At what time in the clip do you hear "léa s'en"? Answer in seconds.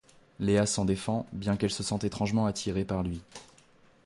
0.39-0.83